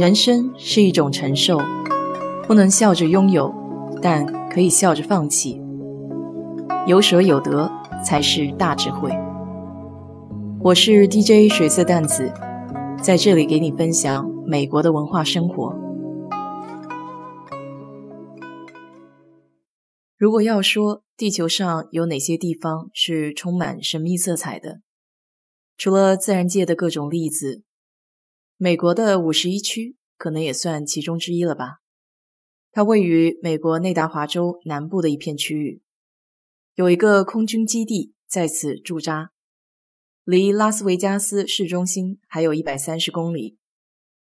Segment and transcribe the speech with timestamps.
[0.00, 1.58] 人生是一种承受，
[2.46, 3.54] 不能笑着拥有，
[4.00, 5.60] 但可以笑着放弃。
[6.86, 7.70] 有舍有得
[8.02, 9.10] 才是大智慧。
[10.62, 12.32] 我是 DJ 水色淡子，
[13.02, 15.76] 在这里给你分享美国的文化生活。
[20.16, 24.80] 如果要说地球上有哪些地方是充满神秘色彩的，
[25.76, 27.64] 除了自然界的各种例子。
[28.62, 31.78] 美国的五十一区可能也算其中之一了吧。
[32.72, 35.80] 它位于美国内达华州南部的一片区域，
[36.74, 39.30] 有一个空军基地在此驻扎，
[40.24, 43.56] 离拉斯维加斯市中心还有一百三十公里。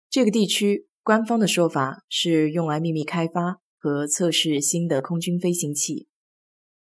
[0.08, 6.06] 这个地区官方的说法是用来秘密开发和测试新的空军飞行器。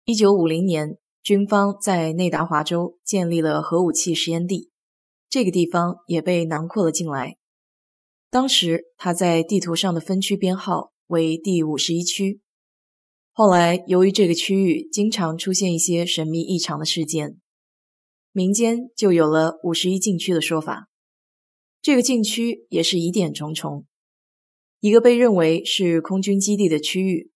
[0.06, 4.72] 一九五零年，军方在内达华州建立了核武器实验地。
[5.30, 7.38] 这个地方也被囊括了进来。
[8.30, 12.42] 当时它在地图上的分区编号为第五十一区。
[13.32, 17.38] 后来由于这个区域经常出现一些神秘异常的事件，
[18.32, 20.90] 民间就有了“五十一禁区”的说法。
[21.82, 23.86] 这个禁区也是疑点重重。
[24.80, 27.32] 一个被认为是空军基地的区域，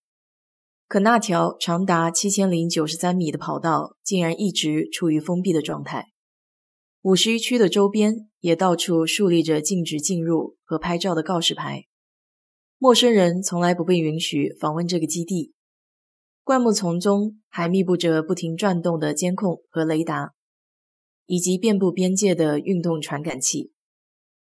[0.88, 6.11] 可那条长达七千零九十三米的跑道竟然一直处于封闭的状态。
[7.04, 11.86] 五十一区的周边也到处竖立着禁止进入和拍照的告示牌，
[12.78, 15.52] 陌生人从来不被允许访问这个基地。
[16.44, 20.34] 灌木丛中还密布着不停转动的监控和雷达，
[21.26, 23.72] 以及遍布边界的运动传感器。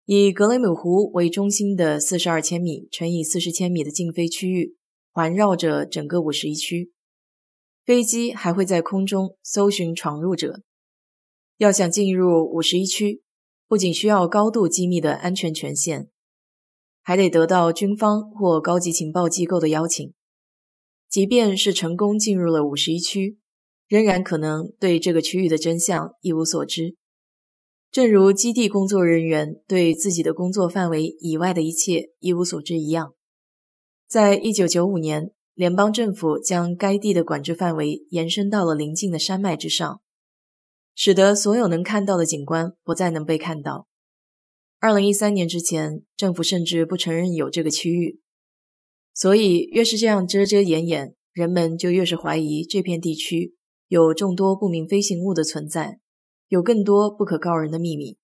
[0.04, 4.76] 以格雷姆湖为中心的四十二千米乘以四十千米的禁飞区域
[5.14, 6.92] 环绕着整个五十一区，
[7.86, 10.62] 飞机还会在空中搜寻闯入者。
[11.64, 13.24] 要想进入五十一区，
[13.70, 16.10] 不仅需要高度机密的安全权限，
[17.02, 20.14] 还得得到军方或高级情报机构的邀请。
[21.10, 23.38] 即便是成功进入了五十一区，
[23.88, 26.98] 仍然可能对这个区域的真相一无所知。
[27.90, 33.14] 正如基地工作人员对自己的工作范围以外的一切一无所知一样。
[34.06, 40.02] 在一九九五年，联邦政府将该地的管制范围延伸到了邻近的山脉之上。
[40.96, 43.88] 使得所有能看到的景观不再能被看到。
[44.80, 48.20] 二零一三年之前，政府甚至不承认有这个区域。
[49.14, 53.56] 所以，越是这样遮遮掩掩，人们就越是怀疑这片地区
[53.88, 56.00] 有众多不明飞行物的存在，
[56.48, 58.18] 有更多不可告人的秘密。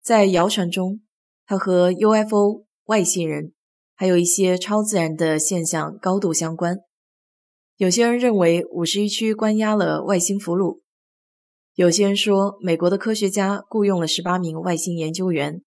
[0.00, 1.00] 在谣传中，
[1.44, 3.52] 它和 UFO、外星人，
[3.96, 6.78] 还有一些超自然的现象高度相关。
[7.78, 10.83] 有些人认为，五十一区关押了外星俘虏。
[11.74, 15.62] 有些人说，美国的科学家雇佣了十八名外星研究员；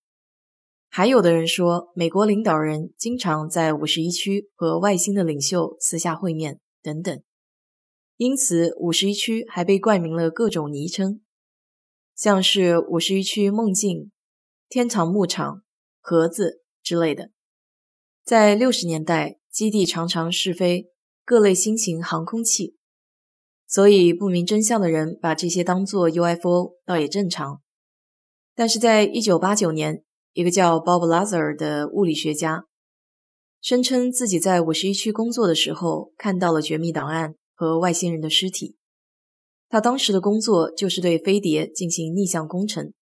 [0.87, 7.21] 还有的人说，美国领导人经常在五十一区和外星的领袖私下会面等等。
[8.15, 11.19] 因此，五十一区还被冠名了各种昵称，
[12.15, 14.09] 像是五十一区梦境、
[14.69, 15.61] 天堂牧场、
[15.99, 17.31] 盒子之类的。
[18.23, 20.89] 在六十年代，基地常常试飞
[21.25, 22.76] 各类新型航空器。
[23.67, 27.61] 所以，不明真相的人把这些当作 UFO，倒也正常。
[28.55, 32.65] 但是在1989年，一个叫 Bob Lazar 的物理学家
[33.61, 38.77] 声称自己在51区工作的时候看到了绝密档案和外星人的尸体。
[39.67, 42.93] 他当时的工作就是对飞碟进行逆向工程，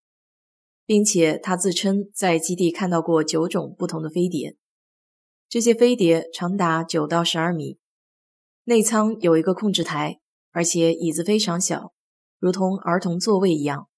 [0.88, 4.56] 并且他自称在基地看到过九种不同的飞碟。
[5.47, 7.78] 这些飞碟长达9到12米，
[8.64, 10.20] 内舱有一个控制台。
[10.55, 11.91] 而且椅子非常小，
[12.39, 13.89] 如同儿童座位一样。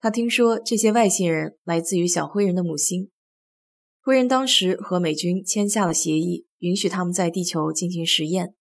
[0.00, 3.10] 他听说这些外星人来自于小灰人的母星，
[4.00, 8.54] 灰人当时和美军签下了协议，允许他们在地球进行实验。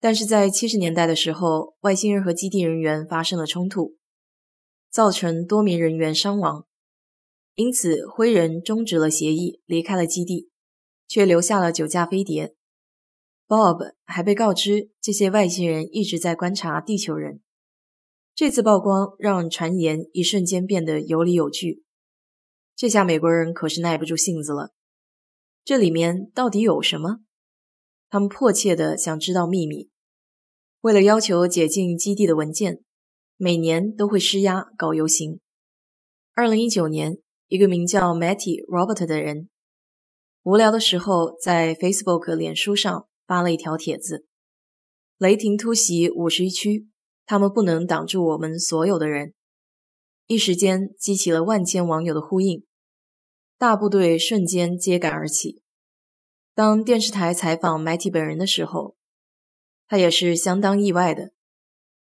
[0.00, 3.94] 但是在七十年代的时候，外星人和基地人员发生了冲突，
[4.90, 6.66] 造成多名人员伤亡，
[7.54, 10.50] 因此灰人终止了协议，离开了基地，
[11.06, 12.56] 却留下了九架飞碟。
[13.48, 17.40] Bob 还被告知，这些外星人一直在观察地球人。
[18.34, 21.84] 这次曝光让传言一瞬间变得有理有据。
[22.74, 24.72] 这下美国人可是耐不住性子了。
[25.64, 27.20] 这里面到底有什么？
[28.08, 29.90] 他们迫切地想知道秘密。
[30.80, 32.82] 为了要求解禁基地的文件，
[33.36, 35.40] 每年都会施压搞游行。
[36.34, 39.48] 二零一九年，一个名叫 Matty Robert 的人，
[40.42, 43.06] 无聊的时候在 Facebook 脸书上。
[43.26, 44.26] 发了一条帖子
[45.18, 46.88] ：“雷霆突袭五十一区，
[47.24, 49.34] 他们不能挡住我们所有的人。”
[50.28, 52.64] 一时间激起了万千网友的呼应。
[53.58, 55.62] 大部队瞬间揭竿而起。
[56.54, 58.96] 当电视台采访买体本人的时候，
[59.86, 61.32] 他也是相当意外的。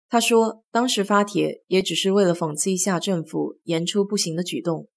[0.09, 4.89] 他说，当时发帖也只是为了讽刺一下政府言出不行的举动。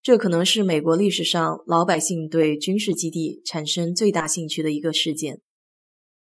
[0.00, 5.42] 这可能是美国历史上老百姓对军事基地产生最大兴趣的一个事件。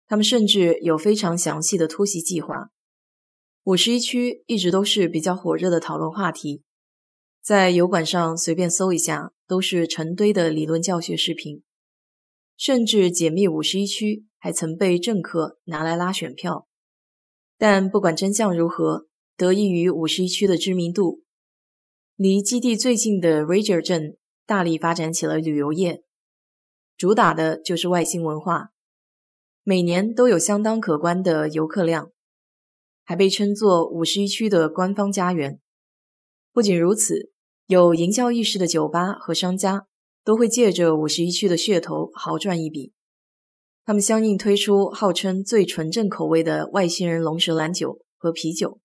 [0.06, 2.70] 他们甚至有非常详细的突袭计划。
[3.64, 6.62] 五十一区一直都是比较火热的讨论话题，
[7.43, 11.62] 在油管上随便搜一下，都是成堆的理论教学视频。
[12.56, 16.67] 甚至解密五十一区还曾被政客拿来拉选票。
[17.56, 19.06] 但不管真相如何，
[19.37, 21.22] 得益于五十一区的知名度。
[22.22, 26.02] 离基地最近的 Rager 镇大力发展起了旅游业，
[26.99, 28.72] 主打的就是外星文化，
[29.62, 32.12] 每年都有相当可观的游客量，
[33.05, 35.61] 还被称作五十一区的官方家园。
[36.52, 37.32] 不仅如此，
[37.69, 39.87] 有营销意识的酒吧和商家
[40.22, 42.93] 都会借着五十一区的噱头豪赚一笔，
[43.87, 48.80] 他们相应推出号称最纯正口味的外星人龙舌兰酒和啤酒。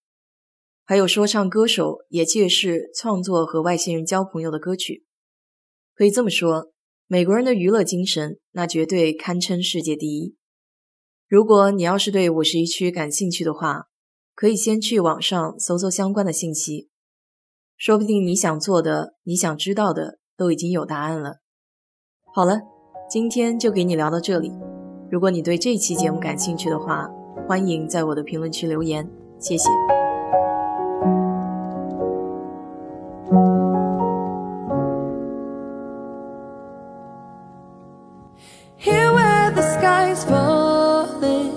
[0.88, 5.04] 还有说唱歌手也借势创作和外星人交朋友的歌曲，
[5.96, 6.72] 可以这么说，
[7.08, 10.36] 美国人的娱乐精神那绝对堪称世界第一。
[11.28, 13.86] 如果你要是对五十一区感兴趣的话，
[14.36, 16.90] 可以先去网上搜搜相关的信息，
[17.76, 21.38] 说不定你想做的、你想知道的都已经有答案了。
[22.36, 22.60] 好了，
[23.10, 24.52] 今天就给你聊到这里。
[25.10, 27.08] 如果你对这期节目感兴趣的话，
[27.48, 29.10] 欢迎在我的评论区留言，
[29.40, 29.68] 谢谢。
[38.78, 41.52] Here where the sky's falling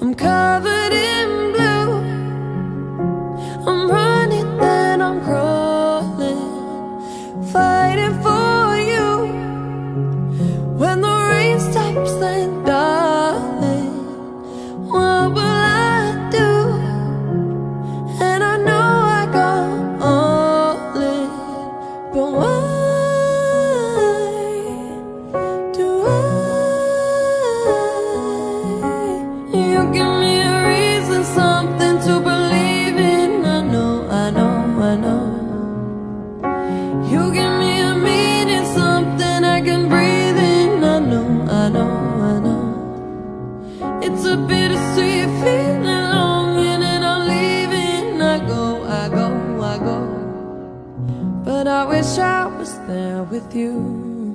[0.00, 1.92] I'm covered in blue.
[3.66, 6.38] I'm running then I'm crawling
[7.52, 8.27] Fighting for
[44.18, 48.20] It's a bittersweet feeling longing and I'm leaving.
[48.20, 51.42] I go, I go, I go.
[51.44, 54.34] But I wish I was there with you.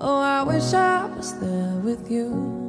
[0.00, 2.63] Oh, I wish I was there with you.